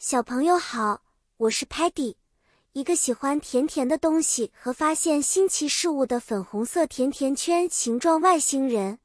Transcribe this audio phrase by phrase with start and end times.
[0.00, 1.02] 小朋友好，
[1.38, 2.14] 我是 Patty，
[2.72, 9.00] 一个喜欢甜甜的东西和发现新奇事物的粉红色甜甜圈形状外星人。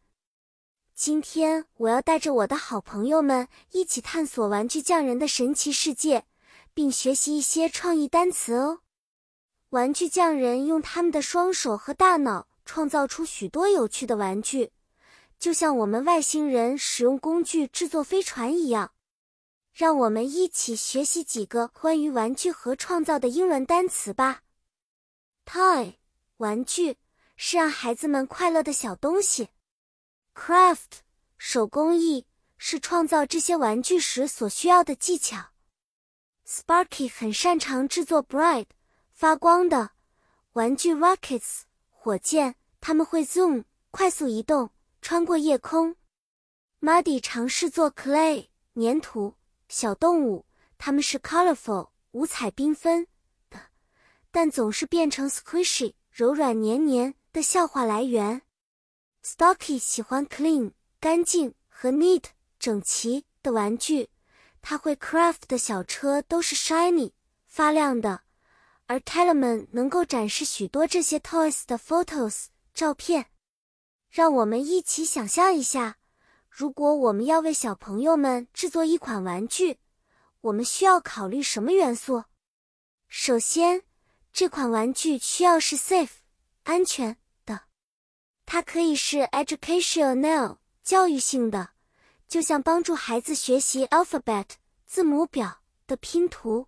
[0.94, 6.26] 今天我要带着我的好朋友们一起探索玩具匠人的神奇世界，
[6.76, 8.82] 并学习一些创意单词哦。
[9.72, 14.72] 玩具匠人用他们的双手和大脑创造出许多有趣的玩具，
[15.40, 18.92] 就像我们外星人使用工具制作飞船一样。
[19.74, 24.44] 让我们一起学习几个关于玩具和创造的英文单词吧。
[25.46, 25.96] Toy，
[26.38, 26.98] 玩具
[27.36, 29.50] 是让孩子们快乐的小东西。
[30.36, 31.00] Craft，
[31.40, 35.48] 手工艺是创造这些玩具时所需要的技巧。
[36.48, 38.68] Sparky 很擅长制作 bright，
[39.12, 39.92] 发光的
[40.52, 40.94] 玩具。
[40.94, 44.70] Rockets，火箭，他们会 zoom，快速移动，
[45.02, 45.96] 穿过夜空。
[46.80, 49.34] Muddy 尝试做 clay，粘土。
[49.76, 50.46] 小动物，
[50.78, 53.08] 它们是 colorful 五彩缤纷
[53.50, 53.60] 的，
[54.30, 58.44] 但总是变成 squishy 柔软黏黏的笑话来源。
[59.26, 62.26] Stocky 喜欢 clean 干净和 neat
[62.60, 64.12] 整齐的玩具，
[64.62, 67.14] 他会 craft 的小车都是 shiny
[67.48, 68.22] 发亮的，
[68.86, 72.46] 而 Talman 能够展示许多这些 toys 的 photos
[72.76, 73.26] 照片。
[74.12, 75.98] 让我们一起想象一下。
[76.56, 79.80] 如果我们要为小朋友们制作一款玩具，
[80.42, 82.26] 我们需要考虑什么元素？
[83.08, 83.82] 首先，
[84.32, 86.18] 这款玩具需要是 safe
[86.62, 87.62] 安全的，
[88.46, 91.72] 它可以是 educational 教育性的，
[92.28, 94.46] 就像帮助孩子学习 alphabet
[94.86, 96.68] 字母表的拼图，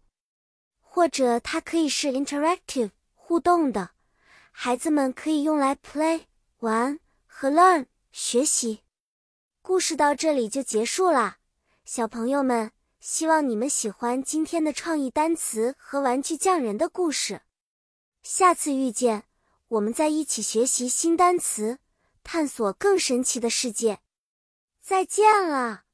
[0.80, 3.92] 或者它可以是 interactive 互动的，
[4.50, 6.22] 孩子们可以用来 play
[6.62, 8.82] 玩和 learn 学习。
[9.68, 11.40] 故事到这里就结束啦，
[11.86, 17.42] 小朋友们，希望你们喜欢今天的创意单词和玩具匠人的故事。
[18.22, 19.24] 下次遇见，
[19.70, 21.80] 我们再一起学习新单词，
[22.24, 24.02] 探索更神奇的世界。
[24.84, 25.85] 再见了。